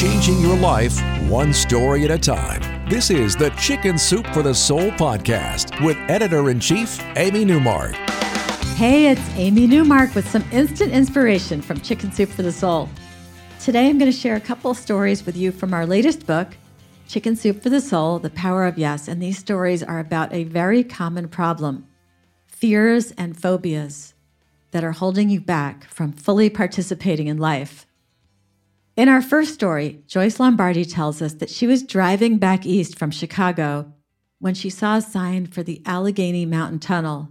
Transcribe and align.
changing 0.00 0.40
your 0.40 0.56
life 0.56 0.98
one 1.28 1.52
story 1.52 2.06
at 2.06 2.10
a 2.10 2.16
time. 2.16 2.88
This 2.88 3.10
is 3.10 3.36
the 3.36 3.50
Chicken 3.50 3.98
Soup 3.98 4.26
for 4.28 4.42
the 4.42 4.54
Soul 4.54 4.90
podcast 4.92 5.78
with 5.84 5.98
editor 6.08 6.48
in 6.48 6.58
chief, 6.58 6.98
Amy 7.16 7.44
Newmark. 7.44 7.92
Hey, 8.76 9.10
it's 9.10 9.20
Amy 9.34 9.66
Newmark 9.66 10.14
with 10.14 10.26
some 10.26 10.42
instant 10.52 10.92
inspiration 10.92 11.60
from 11.60 11.82
Chicken 11.82 12.10
Soup 12.12 12.30
for 12.30 12.40
the 12.40 12.50
Soul. 12.50 12.88
Today 13.60 13.90
I'm 13.90 13.98
going 13.98 14.10
to 14.10 14.16
share 14.16 14.36
a 14.36 14.40
couple 14.40 14.70
of 14.70 14.78
stories 14.78 15.26
with 15.26 15.36
you 15.36 15.52
from 15.52 15.74
our 15.74 15.84
latest 15.84 16.26
book, 16.26 16.56
Chicken 17.06 17.36
Soup 17.36 17.62
for 17.62 17.68
the 17.68 17.82
Soul 17.82 18.18
The 18.18 18.30
Power 18.30 18.64
of 18.64 18.78
Yes. 18.78 19.06
And 19.06 19.22
these 19.22 19.36
stories 19.36 19.82
are 19.82 19.98
about 19.98 20.32
a 20.32 20.44
very 20.44 20.82
common 20.82 21.28
problem 21.28 21.86
fears 22.46 23.10
and 23.18 23.38
phobias 23.38 24.14
that 24.70 24.82
are 24.82 24.92
holding 24.92 25.28
you 25.28 25.42
back 25.42 25.84
from 25.84 26.10
fully 26.10 26.48
participating 26.48 27.26
in 27.26 27.36
life. 27.36 27.86
In 29.00 29.08
our 29.08 29.22
first 29.22 29.54
story, 29.54 30.02
Joyce 30.06 30.38
Lombardi 30.38 30.84
tells 30.84 31.22
us 31.22 31.32
that 31.32 31.48
she 31.48 31.66
was 31.66 31.82
driving 31.82 32.36
back 32.36 32.66
east 32.66 32.98
from 32.98 33.10
Chicago 33.10 33.94
when 34.40 34.52
she 34.52 34.68
saw 34.68 34.96
a 34.96 35.00
sign 35.00 35.46
for 35.46 35.62
the 35.62 35.80
Allegheny 35.86 36.44
Mountain 36.44 36.80
Tunnel. 36.80 37.30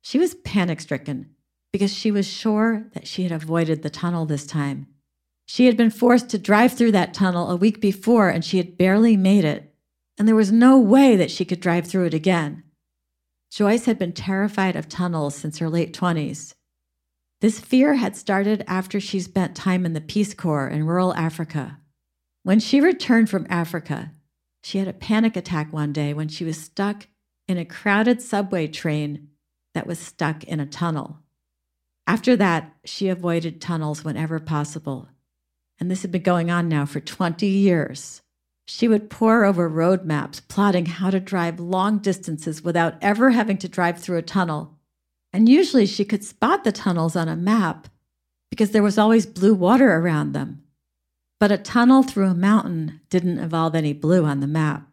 She 0.00 0.18
was 0.18 0.36
panic 0.36 0.80
stricken 0.80 1.28
because 1.70 1.92
she 1.92 2.10
was 2.10 2.26
sure 2.26 2.86
that 2.94 3.06
she 3.06 3.24
had 3.24 3.30
avoided 3.30 3.82
the 3.82 3.90
tunnel 3.90 4.24
this 4.24 4.46
time. 4.46 4.86
She 5.44 5.66
had 5.66 5.76
been 5.76 5.90
forced 5.90 6.30
to 6.30 6.38
drive 6.38 6.72
through 6.72 6.92
that 6.92 7.12
tunnel 7.12 7.50
a 7.50 7.56
week 7.56 7.82
before 7.82 8.30
and 8.30 8.42
she 8.42 8.56
had 8.56 8.78
barely 8.78 9.14
made 9.14 9.44
it, 9.44 9.74
and 10.16 10.26
there 10.26 10.34
was 10.34 10.50
no 10.50 10.78
way 10.78 11.14
that 11.16 11.30
she 11.30 11.44
could 11.44 11.60
drive 11.60 11.86
through 11.86 12.06
it 12.06 12.14
again. 12.14 12.62
Joyce 13.50 13.84
had 13.84 13.98
been 13.98 14.14
terrified 14.14 14.76
of 14.76 14.88
tunnels 14.88 15.34
since 15.34 15.58
her 15.58 15.68
late 15.68 15.92
20s. 15.92 16.54
This 17.42 17.58
fear 17.58 17.94
had 17.94 18.14
started 18.14 18.62
after 18.68 19.00
she 19.00 19.18
spent 19.18 19.56
time 19.56 19.84
in 19.84 19.94
the 19.94 20.00
Peace 20.00 20.32
Corps 20.32 20.68
in 20.68 20.86
rural 20.86 21.12
Africa. 21.14 21.80
When 22.44 22.60
she 22.60 22.80
returned 22.80 23.30
from 23.30 23.48
Africa, 23.50 24.12
she 24.62 24.78
had 24.78 24.86
a 24.86 24.92
panic 24.92 25.36
attack 25.36 25.72
one 25.72 25.92
day 25.92 26.14
when 26.14 26.28
she 26.28 26.44
was 26.44 26.56
stuck 26.56 27.08
in 27.48 27.58
a 27.58 27.64
crowded 27.64 28.22
subway 28.22 28.68
train 28.68 29.30
that 29.74 29.88
was 29.88 29.98
stuck 29.98 30.44
in 30.44 30.60
a 30.60 30.66
tunnel. 30.66 31.18
After 32.06 32.36
that, 32.36 32.76
she 32.84 33.08
avoided 33.08 33.60
tunnels 33.60 34.04
whenever 34.04 34.38
possible. 34.38 35.08
And 35.80 35.90
this 35.90 36.02
had 36.02 36.12
been 36.12 36.22
going 36.22 36.48
on 36.48 36.68
now 36.68 36.86
for 36.86 37.00
20 37.00 37.44
years. 37.44 38.22
She 38.66 38.86
would 38.86 39.10
pore 39.10 39.44
over 39.44 39.68
road 39.68 40.04
maps, 40.04 40.38
plotting 40.38 40.86
how 40.86 41.10
to 41.10 41.18
drive 41.18 41.58
long 41.58 41.98
distances 41.98 42.62
without 42.62 42.94
ever 43.02 43.30
having 43.30 43.58
to 43.58 43.68
drive 43.68 43.98
through 43.98 44.18
a 44.18 44.22
tunnel. 44.22 44.71
And 45.32 45.48
usually 45.48 45.86
she 45.86 46.04
could 46.04 46.24
spot 46.24 46.64
the 46.64 46.72
tunnels 46.72 47.16
on 47.16 47.28
a 47.28 47.36
map 47.36 47.88
because 48.50 48.72
there 48.72 48.82
was 48.82 48.98
always 48.98 49.24
blue 49.24 49.54
water 49.54 49.94
around 49.96 50.32
them. 50.32 50.62
But 51.40 51.50
a 51.50 51.58
tunnel 51.58 52.02
through 52.02 52.28
a 52.28 52.34
mountain 52.34 53.00
didn't 53.08 53.38
involve 53.38 53.74
any 53.74 53.92
blue 53.92 54.24
on 54.24 54.40
the 54.40 54.46
map. 54.46 54.88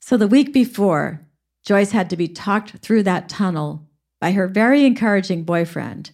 So 0.00 0.16
the 0.16 0.28
week 0.28 0.52
before, 0.52 1.26
Joyce 1.64 1.92
had 1.92 2.10
to 2.10 2.16
be 2.16 2.28
talked 2.28 2.78
through 2.78 3.04
that 3.04 3.28
tunnel 3.28 3.88
by 4.20 4.32
her 4.32 4.46
very 4.46 4.84
encouraging 4.84 5.44
boyfriend. 5.44 6.10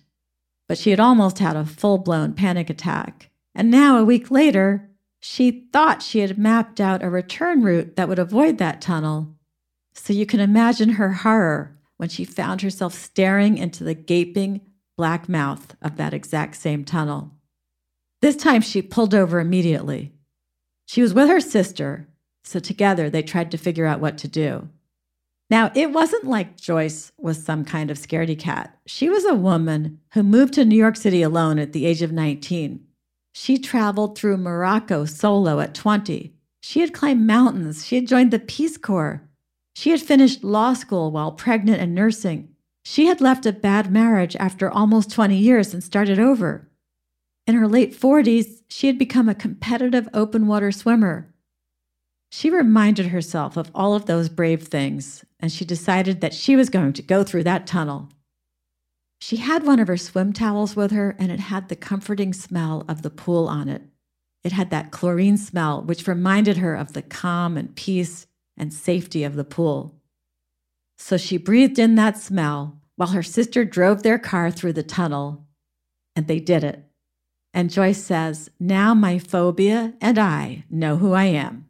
But 0.69 0.79
she 0.79 0.91
had 0.91 1.01
almost 1.01 1.39
had 1.39 1.57
a 1.57 1.65
full 1.65 1.99
blown 1.99 2.35
panic 2.35 2.71
attack. 2.71 3.31
And 3.55 3.71
now, 3.71 3.99
a 3.99 4.05
week 4.05 4.31
later, 4.31 4.89
she 5.21 5.69
thought 5.73 6.03
she 6.03 6.21
had 6.21 6.39
mapped 6.39 6.81
out 6.81 7.03
a 7.03 7.11
return 7.11 7.63
route 7.63 7.97
that 7.97 8.09
would 8.09 8.19
avoid 8.19 8.59
that 8.59 8.81
tunnel. 8.81 9.35
So 9.95 10.13
you 10.13 10.27
can 10.27 10.39
imagine 10.39 10.91
her 10.91 11.13
horror 11.13 11.78
when 11.99 12.09
she 12.09 12.25
found 12.25 12.63
herself 12.63 12.95
staring 12.95 13.59
into 13.59 13.85
the 13.85 13.95
gaping 13.95 14.63
black 14.97 15.29
mouth 15.29 15.77
of 15.83 15.97
that 15.97 16.15
exact 16.15 16.57
same 16.57 16.85
tunnel. 16.85 17.33
This 18.23 18.37
time 18.37 18.63
she 18.63 18.83
pulled 18.83 19.15
over 19.15 19.39
immediately. 19.39 20.13
She 20.87 21.03
was 21.03 21.15
with 21.15 21.29
her 21.29 21.41
sister, 21.41 22.09
so 22.43 22.59
together 22.59 23.11
they 23.11 23.23
tried 23.23 23.51
to 23.51 23.59
figure 23.59 23.87
out 23.87 24.01
what 24.01 24.17
to 24.19 24.29
do. 24.29 24.69
Now, 25.51 25.71
it 25.75 25.93
wasn't 25.93 26.25
like 26.25 26.61
Joyce 26.61 27.13
was 27.17 27.43
some 27.43 27.65
kind 27.65 27.91
of 27.91 27.99
scaredy 27.99 28.39
cat. 28.39 28.77
She 28.87 29.09
was 29.09 29.25
a 29.25 29.35
woman 29.35 30.01
who 30.13 30.23
moved 30.23 30.55
to 30.55 30.65
New 30.65 30.77
York 30.77 30.97
City 30.97 31.23
alone 31.23 31.59
at 31.59 31.73
the 31.73 31.87
age 31.87 32.03
of 32.03 32.13
19. 32.13 32.85
She 33.33 33.59
traveled 33.59 34.19
through 34.19 34.37
Morocco 34.39 35.05
solo 35.05 35.61
at 35.61 35.75
20. 35.75 36.35
She 36.61 36.81
had 36.81 36.93
climbed 36.93 37.27
mountains. 37.27 37.87
She 37.87 37.95
had 37.95 38.09
joined 38.09 38.31
the 38.31 38.39
Peace 38.39 38.77
Corps. 38.77 39.23
She 39.79 39.91
had 39.91 40.03
finished 40.03 40.43
law 40.43 40.73
school 40.73 41.13
while 41.13 41.31
pregnant 41.31 41.81
and 41.81 41.95
nursing. 41.95 42.49
She 42.85 43.07
had 43.07 43.21
left 43.21 43.47
a 43.47 43.53
bad 43.53 43.93
marriage 43.93 44.35
after 44.35 44.69
almost 44.69 45.09
20 45.13 45.37
years 45.37 45.73
and 45.73 45.85
started 45.85 46.19
over. 46.19 46.69
In 47.47 47.55
her 47.55 47.69
late 47.69 47.95
40s, 47.97 48.63
she 48.69 48.89
had 48.89 48.99
become 48.99 49.29
a 49.29 49.37
competitive 49.37 50.09
open 50.13 50.49
water 50.49 50.73
swimmer. 50.73 51.33
She 52.33 52.51
reminded 52.51 53.07
herself 53.07 53.57
of 53.57 53.71
all 53.73 53.95
of 53.95 54.07
those 54.07 54.29
brave 54.29 54.65
things, 54.65 55.25
and 55.39 55.53
she 55.53 55.65
decided 55.65 56.21
that 56.23 56.35
she 56.35 56.57
was 56.57 56.71
going 56.71 56.93
to 56.95 57.01
go 57.03 57.23
through 57.23 57.45
that 57.45 57.65
tunnel. 57.65 58.09
She 59.21 59.37
had 59.37 59.65
one 59.65 59.79
of 59.79 59.87
her 59.87 59.97
swim 59.97 60.33
towels 60.33 60.75
with 60.75 60.91
her, 60.91 61.15
and 61.21 61.31
it 61.31 61.39
had 61.39 61.69
the 61.69 61.77
comforting 61.77 62.33
smell 62.33 62.85
of 62.89 63.03
the 63.03 63.11
pool 63.11 63.47
on 63.47 63.69
it. 63.69 63.83
It 64.43 64.51
had 64.51 64.71
that 64.71 64.91
chlorine 64.91 65.37
smell, 65.37 65.81
which 65.83 66.09
reminded 66.09 66.57
her 66.57 66.75
of 66.75 66.95
the 66.95 67.03
calm 67.03 67.57
and 67.57 67.77
peace 67.77 68.27
and 68.59 68.73
safety 68.73 69.25
of 69.25 69.37
the 69.37 69.45
pool. 69.45 69.95
So 70.99 71.17
she 71.17 71.37
breathed 71.37 71.79
in 71.79 71.95
that 71.95 72.19
smell 72.19 72.81
while 72.97 73.11
her 73.11 73.23
sister 73.23 73.65
drove 73.65 74.03
their 74.03 74.19
car 74.19 74.51
through 74.51 74.73
the 74.73 74.83
tunnel, 74.83 75.47
and 76.17 76.27
they 76.27 76.41
did 76.41 76.65
it. 76.65 76.85
And 77.55 77.71
Joyce 77.71 78.03
says, 78.03 78.51
Now 78.59 78.93
my 78.95 79.19
phobia 79.19 79.95
and 80.01 80.19
I 80.19 80.65
know 80.69 80.97
who 80.97 81.13
I 81.13 81.25
am. 81.25 81.69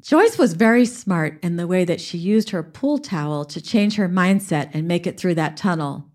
Joyce 0.00 0.38
was 0.38 0.54
very 0.54 0.86
smart 0.86 1.38
in 1.40 1.56
the 1.56 1.68
way 1.68 1.84
that 1.84 2.00
she 2.00 2.18
used 2.18 2.50
her 2.50 2.64
pool 2.64 2.98
towel 2.98 3.44
to 3.44 3.60
change 3.60 3.94
her 3.94 4.08
mindset 4.08 4.70
and 4.72 4.88
make 4.88 5.06
it 5.06 5.16
through 5.16 5.34
that 5.34 5.56
tunnel. 5.56 6.08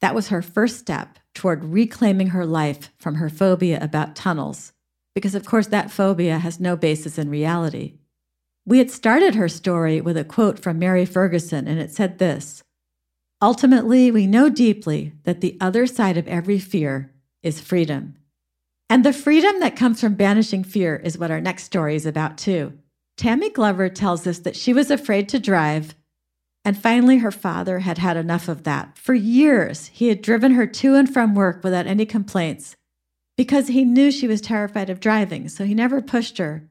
That 0.00 0.14
was 0.14 0.28
her 0.28 0.42
first 0.42 0.78
step 0.78 1.18
toward 1.38 1.64
reclaiming 1.64 2.30
her 2.30 2.44
life 2.44 2.90
from 2.98 3.14
her 3.14 3.30
phobia 3.30 3.78
about 3.80 4.16
tunnels, 4.16 4.72
because 5.14 5.36
of 5.36 5.46
course 5.46 5.68
that 5.68 5.88
phobia 5.88 6.40
has 6.40 6.58
no 6.58 6.76
basis 6.76 7.16
in 7.16 7.30
reality. 7.30 7.94
We 8.66 8.78
had 8.78 8.90
started 8.90 9.36
her 9.36 9.48
story 9.48 10.00
with 10.00 10.16
a 10.16 10.24
quote 10.24 10.58
from 10.58 10.80
Mary 10.80 11.06
Ferguson, 11.06 11.68
and 11.68 11.78
it 11.78 11.92
said 11.92 12.18
this 12.18 12.64
Ultimately, 13.40 14.10
we 14.10 14.26
know 14.26 14.48
deeply 14.48 15.12
that 15.22 15.40
the 15.40 15.56
other 15.60 15.86
side 15.86 16.16
of 16.16 16.26
every 16.26 16.58
fear 16.58 17.12
is 17.44 17.60
freedom. 17.60 18.16
And 18.90 19.04
the 19.04 19.12
freedom 19.12 19.60
that 19.60 19.76
comes 19.76 20.00
from 20.00 20.16
banishing 20.16 20.64
fear 20.64 20.96
is 20.96 21.16
what 21.16 21.30
our 21.30 21.40
next 21.40 21.62
story 21.64 21.94
is 21.94 22.04
about, 22.04 22.36
too. 22.36 22.72
Tammy 23.16 23.48
Glover 23.48 23.88
tells 23.88 24.26
us 24.26 24.40
that 24.40 24.56
she 24.56 24.72
was 24.72 24.90
afraid 24.90 25.28
to 25.28 25.38
drive, 25.38 25.94
and 26.64 26.76
finally 26.76 27.18
her 27.18 27.30
father 27.30 27.80
had 27.80 27.98
had 27.98 28.16
enough 28.16 28.48
of 28.48 28.64
that. 28.64 28.96
For 28.98 29.14
years, 29.14 29.86
he 29.88 30.08
had 30.08 30.22
driven 30.22 30.52
her 30.52 30.66
to 30.66 30.94
and 30.94 31.12
from 31.12 31.34
work 31.34 31.62
without 31.64 31.86
any 31.86 32.04
complaints 32.04 32.76
because 33.38 33.68
he 33.68 33.84
knew 33.84 34.10
she 34.10 34.26
was 34.26 34.40
terrified 34.40 34.90
of 34.90 34.98
driving, 34.98 35.48
so 35.48 35.64
he 35.64 35.72
never 35.72 36.02
pushed 36.02 36.38
her. 36.38 36.68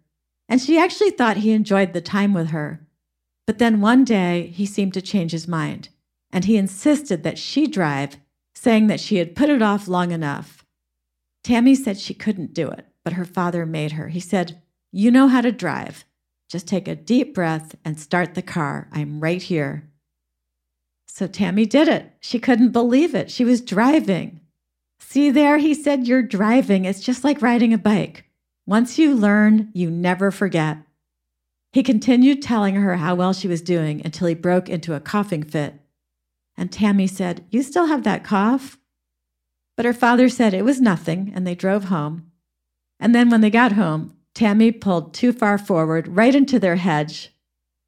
And 0.49 0.61
she 0.61 0.77
actually 0.77 1.11
thought 1.11 1.37
he 1.37 1.51
enjoyed 1.51 1.93
the 1.93 2.01
time 2.01 2.33
with 2.33 2.49
her. 2.49 2.85
But 3.47 3.57
then 3.57 3.79
one 3.79 4.03
day, 4.03 4.47
he 4.53 4.65
seemed 4.65 4.93
to 4.95 5.01
change 5.01 5.31
his 5.31 5.47
mind, 5.47 5.87
and 6.29 6.43
he 6.43 6.57
insisted 6.57 7.23
that 7.23 7.37
she 7.37 7.67
drive, 7.67 8.17
saying 8.53 8.87
that 8.87 8.99
she 8.99 9.15
had 9.15 9.35
put 9.35 9.49
it 9.49 9.61
off 9.61 9.87
long 9.87 10.11
enough. 10.11 10.65
Tammy 11.41 11.73
said 11.73 11.97
she 11.97 12.13
couldn't 12.13 12.53
do 12.53 12.67
it, 12.67 12.85
but 13.05 13.13
her 13.13 13.23
father 13.23 13.65
made 13.65 13.93
her. 13.93 14.09
He 14.09 14.19
said, 14.19 14.61
You 14.91 15.09
know 15.09 15.29
how 15.29 15.39
to 15.39 15.53
drive. 15.53 16.03
Just 16.49 16.67
take 16.67 16.87
a 16.87 16.95
deep 16.95 17.33
breath 17.33 17.75
and 17.83 17.99
start 17.99 18.33
the 18.33 18.41
car. 18.41 18.87
I'm 18.91 19.19
right 19.19 19.41
here. 19.41 19.89
So 21.05 21.27
Tammy 21.27 21.65
did 21.65 21.87
it. 21.87 22.13
She 22.19 22.39
couldn't 22.39 22.71
believe 22.71 23.15
it. 23.15 23.31
She 23.31 23.43
was 23.43 23.61
driving. 23.61 24.41
See 24.99 25.29
there, 25.29 25.57
he 25.57 25.73
said, 25.73 26.07
you're 26.07 26.21
driving. 26.21 26.85
It's 26.85 27.01
just 27.01 27.23
like 27.23 27.41
riding 27.41 27.73
a 27.73 27.77
bike. 27.77 28.25
Once 28.65 28.99
you 28.99 29.15
learn, 29.15 29.69
you 29.73 29.89
never 29.89 30.31
forget. 30.31 30.77
He 31.71 31.83
continued 31.83 32.41
telling 32.41 32.75
her 32.75 32.95
how 32.97 33.15
well 33.15 33.33
she 33.33 33.47
was 33.47 33.61
doing 33.61 34.01
until 34.03 34.27
he 34.27 34.33
broke 34.33 34.69
into 34.69 34.93
a 34.93 34.99
coughing 34.99 35.43
fit. 35.43 35.75
And 36.57 36.71
Tammy 36.71 37.07
said, 37.07 37.45
You 37.49 37.61
still 37.61 37.85
have 37.85 38.03
that 38.03 38.23
cough? 38.23 38.77
But 39.75 39.85
her 39.85 39.93
father 39.93 40.27
said 40.27 40.53
it 40.53 40.65
was 40.65 40.81
nothing, 40.81 41.31
and 41.35 41.45
they 41.45 41.55
drove 41.55 41.85
home. 41.85 42.31
And 42.99 43.13
then 43.13 43.29
when 43.29 43.41
they 43.41 43.51
got 43.51 43.73
home, 43.73 44.16
Tammy 44.37 44.71
pulled 44.71 45.15
too 45.15 45.33
far 45.33 45.57
forward, 45.57 46.09
right 46.09 46.35
into 46.35 46.59
their 46.59 46.75
hedge. 46.75 47.33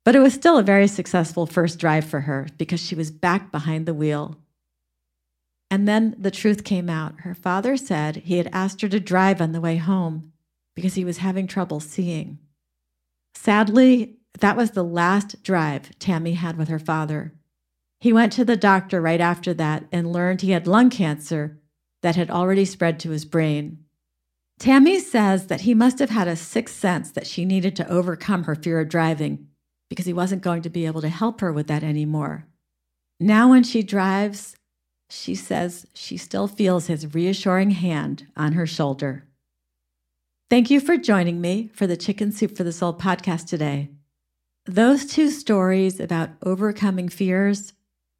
But 0.03 0.15
it 0.15 0.19
was 0.19 0.33
still 0.33 0.57
a 0.57 0.63
very 0.63 0.87
successful 0.87 1.45
first 1.45 1.77
drive 1.77 2.05
for 2.05 2.21
her 2.21 2.47
because 2.57 2.79
she 2.79 2.95
was 2.95 3.11
back 3.11 3.51
behind 3.51 3.85
the 3.85 3.93
wheel. 3.93 4.35
And 5.69 5.87
then 5.87 6.15
the 6.17 6.31
truth 6.31 6.63
came 6.63 6.89
out. 6.89 7.19
Her 7.19 7.35
father 7.35 7.77
said 7.77 8.15
he 8.15 8.37
had 8.37 8.49
asked 8.51 8.81
her 8.81 8.89
to 8.89 8.99
drive 8.99 9.41
on 9.41 9.51
the 9.51 9.61
way 9.61 9.77
home 9.77 10.33
because 10.75 10.95
he 10.95 11.05
was 11.05 11.19
having 11.19 11.45
trouble 11.45 11.79
seeing. 11.79 12.39
Sadly, 13.35 14.17
that 14.39 14.57
was 14.57 14.71
the 14.71 14.83
last 14.83 15.43
drive 15.43 15.99
Tammy 15.99 16.33
had 16.33 16.57
with 16.57 16.69
her 16.69 16.79
father. 16.79 17.31
He 17.99 18.11
went 18.11 18.33
to 18.33 18.43
the 18.43 18.57
doctor 18.57 18.99
right 18.99 19.21
after 19.21 19.53
that 19.53 19.85
and 19.91 20.11
learned 20.11 20.41
he 20.41 20.49
had 20.49 20.65
lung 20.65 20.89
cancer 20.89 21.59
that 22.01 22.15
had 22.15 22.31
already 22.31 22.65
spread 22.65 22.99
to 23.01 23.11
his 23.11 23.25
brain. 23.25 23.85
Tammy 24.59 24.99
says 24.99 25.47
that 25.47 25.61
he 25.61 25.73
must 25.73 25.99
have 25.99 26.09
had 26.09 26.27
a 26.27 26.35
sixth 26.35 26.75
sense 26.75 27.11
that 27.11 27.25
she 27.25 27.45
needed 27.45 27.77
to 27.77 27.89
overcome 27.89 28.43
her 28.43 28.55
fear 28.55 28.81
of 28.81 28.89
driving 28.89 29.47
because 29.89 30.05
he 30.05 30.13
wasn't 30.13 30.41
going 30.41 30.61
to 30.61 30.69
be 30.69 30.85
able 30.85 30.99
to 31.01 31.07
help 31.09 31.39
her 31.39 31.53
with 31.53 31.67
that 31.67 31.81
anymore. 31.81 32.45
Now, 33.21 33.49
when 33.49 33.63
she 33.63 33.81
drives, 33.81 34.57
she 35.09 35.33
says 35.33 35.87
she 35.93 36.17
still 36.17 36.47
feels 36.47 36.87
his 36.87 37.13
reassuring 37.13 37.71
hand 37.71 38.27
on 38.35 38.51
her 38.51 38.67
shoulder. 38.67 39.23
Thank 40.49 40.69
you 40.69 40.81
for 40.81 40.97
joining 40.97 41.39
me 41.39 41.69
for 41.73 41.87
the 41.87 41.97
Chicken 41.97 42.31
Soup 42.33 42.55
for 42.55 42.63
the 42.63 42.73
Soul 42.73 42.93
podcast 42.93 43.47
today. 43.47 43.89
Those 44.65 45.05
two 45.05 45.29
stories 45.29 46.01
about 46.01 46.31
overcoming 46.43 47.07
fears 47.07 47.73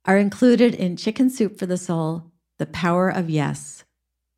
are 0.06 0.18
included 0.18 0.74
in 0.74 0.96
Chicken 0.96 1.30
Soup 1.30 1.60
for 1.60 1.66
the 1.66 1.78
Soul 1.78 2.32
The 2.60 2.66
Power 2.66 3.10
of 3.10 3.30
Yes. 3.30 3.84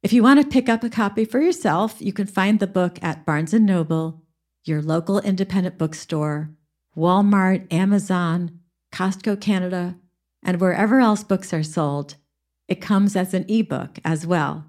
If 0.03 0.13
you 0.13 0.23
want 0.23 0.41
to 0.41 0.47
pick 0.47 0.67
up 0.67 0.83
a 0.83 0.89
copy 0.89 1.25
for 1.25 1.39
yourself, 1.39 1.97
you 1.99 2.11
can 2.11 2.25
find 2.25 2.59
the 2.59 2.65
book 2.65 2.97
at 3.03 3.23
Barnes 3.23 3.53
& 3.53 3.53
Noble, 3.53 4.23
your 4.65 4.81
local 4.81 5.19
independent 5.19 5.77
bookstore, 5.77 6.49
Walmart, 6.97 7.71
Amazon, 7.71 8.59
Costco 8.91 9.39
Canada, 9.39 9.95
and 10.41 10.59
wherever 10.59 10.99
else 10.99 11.23
books 11.23 11.53
are 11.53 11.61
sold. 11.61 12.15
It 12.67 12.81
comes 12.81 13.15
as 13.15 13.35
an 13.35 13.45
ebook 13.47 13.99
as 14.03 14.25
well. 14.25 14.65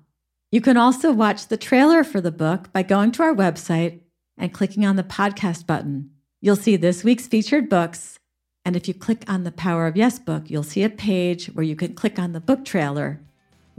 You 0.51 0.61
can 0.61 0.77
also 0.77 1.11
watch 1.11 1.49
the 1.49 1.57
trailer 1.57 2.05
for 2.05 2.21
the 2.21 2.31
book 2.31 2.71
by 2.71 2.83
going 2.83 3.11
to 3.13 3.23
our 3.23 3.35
website 3.35 4.01
and 4.37 4.53
clicking 4.53 4.85
on 4.85 4.97
the 4.97 5.03
podcast 5.03 5.67
button. 5.67 6.11
You'll 6.43 6.57
see 6.57 6.77
this 6.77 7.05
week's 7.05 7.27
featured 7.27 7.71
books, 7.71 8.19
and 8.67 8.77
if 8.77 8.87
you 8.87 8.93
click 8.93 9.25
on 9.29 9.45
the 9.45 9.53
Power 9.53 9.87
of 9.87 9.97
Yes 9.97 10.19
book, 10.19 10.51
you'll 10.51 10.63
see 10.63 10.83
a 10.83 10.91
page 10.91 11.47
where 11.47 11.65
you 11.65 11.75
can 11.75 11.95
click 11.95 12.19
on 12.19 12.33
the 12.33 12.41
book 12.41 12.67
trailer, 12.67 13.23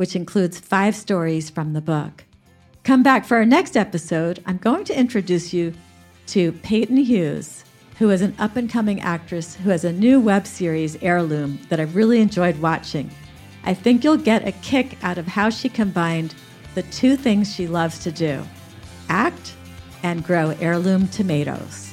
which 0.03 0.17
includes 0.17 0.59
five 0.59 0.97
stories 0.97 1.50
from 1.50 1.71
the 1.71 1.79
book. 1.79 2.25
Come 2.83 3.03
back 3.03 3.23
for 3.23 3.38
our 3.38 3.45
next 3.45 3.77
episode. 3.77 4.44
I'm 4.45 4.57
going 4.57 4.83
to 4.83 5.00
introduce 5.00 5.53
you 5.53 5.73
to 6.27 6.51
Peyton 6.51 6.97
Hughes 6.97 7.63
who 8.00 8.09
is 8.09 8.21
an 8.21 8.35
up 8.38 8.57
and 8.57 8.69
coming 8.69 9.00
actress 9.00 9.55
who 9.55 9.69
has 9.69 9.85
a 9.85 9.94
new 9.94 10.19
web 10.19 10.45
series, 10.45 10.97
Heirloom, 11.01 11.57
that 11.69 11.79
I've 11.79 11.95
really 11.95 12.19
enjoyed 12.19 12.57
watching. 12.57 13.09
I 13.63 13.73
think 13.73 14.03
you'll 14.03 14.17
get 14.17 14.45
a 14.45 14.51
kick 14.51 14.97
out 15.03 15.17
of 15.17 15.25
how 15.25 15.50
she 15.50 15.69
combined 15.69 16.35
the 16.75 16.83
two 16.83 17.15
things 17.15 17.55
she 17.55 17.65
loves 17.65 18.00
to 18.00 18.11
do 18.11 18.44
act 19.07 19.55
and 20.03 20.21
grow 20.21 20.50
heirloom 20.59 21.07
tomatoes. 21.07 21.92